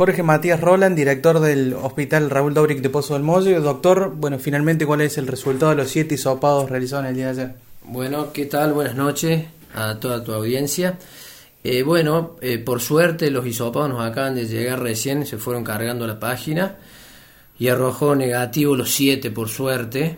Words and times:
Jorge 0.00 0.22
Matías 0.22 0.62
Roland, 0.62 0.96
director 0.96 1.40
del 1.40 1.74
Hospital 1.74 2.30
Raúl 2.30 2.54
Dobric 2.54 2.80
de 2.80 2.88
Pozo 2.88 3.12
del 3.12 3.22
Mollo. 3.22 3.60
Doctor, 3.60 4.14
bueno, 4.16 4.38
finalmente, 4.38 4.86
¿cuál 4.86 5.02
es 5.02 5.18
el 5.18 5.26
resultado 5.26 5.72
de 5.72 5.76
los 5.76 5.90
siete 5.90 6.14
hisopados 6.14 6.70
realizados 6.70 7.04
en 7.04 7.10
el 7.10 7.16
día 7.16 7.24
de 7.26 7.30
ayer? 7.32 7.54
Bueno, 7.84 8.32
¿qué 8.32 8.46
tal? 8.46 8.72
Buenas 8.72 8.96
noches 8.96 9.44
a 9.74 9.96
toda 9.96 10.24
tu 10.24 10.32
audiencia. 10.32 10.98
Eh, 11.62 11.82
bueno, 11.82 12.36
eh, 12.40 12.56
por 12.56 12.80
suerte 12.80 13.30
los 13.30 13.46
hisopados 13.46 13.90
nos 13.90 14.00
acaban 14.00 14.34
de 14.34 14.46
llegar 14.46 14.80
recién, 14.80 15.26
se 15.26 15.36
fueron 15.36 15.64
cargando 15.64 16.06
la 16.06 16.18
página 16.18 16.76
y 17.58 17.68
arrojó 17.68 18.14
negativo 18.14 18.74
los 18.76 18.90
siete 18.90 19.30
por 19.30 19.50
suerte. 19.50 20.16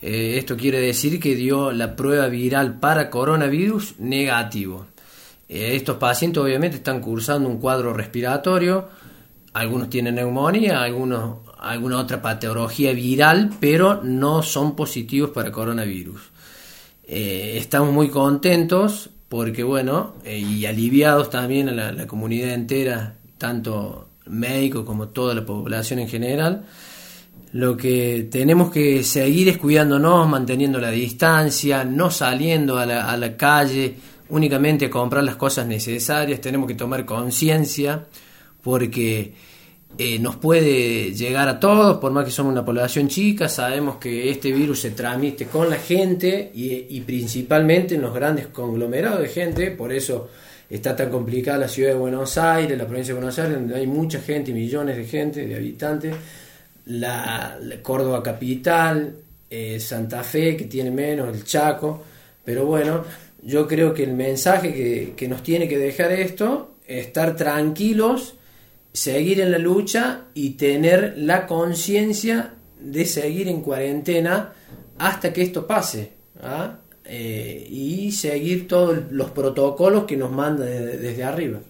Eh, 0.00 0.34
esto 0.36 0.56
quiere 0.56 0.80
decir 0.80 1.20
que 1.20 1.36
dio 1.36 1.70
la 1.70 1.94
prueba 1.94 2.26
viral 2.26 2.80
para 2.80 3.08
coronavirus 3.08 4.00
negativo. 4.00 4.86
estos 5.48 5.98
pacientes 5.98 6.42
obviamente 6.42 6.78
están 6.78 7.00
cursando 7.00 7.48
un 7.48 7.58
cuadro 7.58 7.92
respiratorio, 7.92 8.88
algunos 9.54 9.90
tienen 9.90 10.14
neumonía, 10.14 10.82
algunos 10.82 11.38
alguna 11.62 11.98
otra 11.98 12.20
patología 12.20 12.92
viral, 12.92 13.50
pero 13.60 14.02
no 14.02 14.42
son 14.42 14.74
positivos 14.74 15.30
para 15.30 15.52
coronavirus. 15.52 16.20
estamos 17.06 17.92
muy 17.92 18.08
contentos 18.08 19.10
porque 19.28 19.62
bueno, 19.62 20.16
eh, 20.24 20.38
y 20.38 20.66
aliviados 20.66 21.30
también 21.30 21.70
a 21.70 21.92
la, 21.92 22.06
comunidad 22.06 22.50
entera, 22.50 23.14
tanto 23.38 24.08
médicos 24.26 24.84
como 24.84 25.08
toda 25.08 25.34
la 25.34 25.46
población 25.46 26.00
en 26.00 26.08
general. 26.08 26.66
Lo 27.52 27.74
que 27.76 28.28
tenemos 28.30 28.70
que 28.70 29.02
seguir 29.02 29.48
es 29.48 29.56
cuidándonos, 29.56 30.28
manteniendo 30.28 30.78
la 30.78 30.90
distancia, 30.90 31.82
no 31.82 32.10
saliendo 32.10 32.76
a 32.76 32.84
la, 32.84 33.10
a 33.10 33.16
la 33.16 33.34
calle 33.36 33.94
únicamente 34.28 34.86
a 34.86 34.90
comprar 34.90 35.24
las 35.24 35.36
cosas 35.36 35.66
necesarias, 35.66 36.40
tenemos 36.40 36.68
que 36.68 36.74
tomar 36.74 37.06
conciencia 37.06 38.04
porque 38.62 39.34
eh, 39.98 40.18
nos 40.18 40.36
puede 40.36 41.12
llegar 41.12 41.48
a 41.48 41.60
todos, 41.60 41.98
por 41.98 42.12
más 42.12 42.24
que 42.24 42.30
somos 42.30 42.52
una 42.52 42.64
población 42.64 43.08
chica, 43.08 43.46
sabemos 43.48 43.96
que 43.96 44.30
este 44.30 44.50
virus 44.50 44.80
se 44.80 44.92
transmite 44.92 45.46
con 45.46 45.68
la 45.68 45.76
gente 45.76 46.50
y, 46.54 46.98
principalmente 47.02 47.96
en 47.96 48.02
los 48.02 48.14
grandes 48.14 48.46
conglomerados 48.46 49.20
de 49.20 49.28
gente, 49.28 49.70
por 49.70 49.92
eso 49.92 50.30
está 50.70 50.96
tan 50.96 51.10
complicada 51.10 51.58
la 51.58 51.68
ciudad 51.68 51.90
de 51.90 51.96
Buenos 51.96 52.38
Aires, 52.38 52.78
la 52.78 52.86
provincia 52.86 53.12
de 53.12 53.20
Buenos 53.20 53.38
Aires, 53.38 53.54
donde 53.54 53.74
hay 53.74 53.86
mucha 53.86 54.18
gente, 54.20 54.54
millones 54.54 54.96
de 54.96 55.04
gente, 55.04 55.46
de 55.46 55.56
habitantes, 55.56 56.14
la, 56.86 57.58
Córdoba 57.82 58.22
capital, 58.22 59.14
eh, 59.50 59.78
Santa 59.78 60.24
Fe, 60.24 60.56
que 60.56 60.64
tiene 60.64 60.90
menos, 60.90 61.28
el 61.36 61.44
Chaco, 61.44 62.02
pero 62.42 62.64
bueno, 62.64 63.04
yo 63.42 63.68
creo 63.68 63.92
que 63.92 64.04
el 64.04 64.14
mensaje 64.14 64.72
que, 64.72 65.12
que 65.14 65.28
nos 65.28 65.42
tiene 65.42 65.68
que 65.68 65.76
dejar 65.76 66.12
esto 66.12 66.76
es 66.86 67.08
estar 67.08 67.36
tranquilos, 67.36 68.36
seguir 68.92 69.40
en 69.40 69.50
la 69.50 69.58
lucha 69.58 70.26
y 70.34 70.50
tener 70.50 71.14
la 71.16 71.46
conciencia 71.46 72.54
de 72.80 73.04
seguir 73.04 73.48
en 73.48 73.62
cuarentena 73.62 74.52
hasta 74.98 75.32
que 75.32 75.42
esto 75.42 75.66
pase 75.66 76.12
¿ah? 76.42 76.78
eh, 77.04 77.66
y 77.68 78.12
seguir 78.12 78.68
todos 78.68 78.98
los 79.10 79.30
protocolos 79.30 80.04
que 80.04 80.16
nos 80.16 80.30
manda 80.30 80.64
desde 80.64 81.24
arriba. 81.24 81.60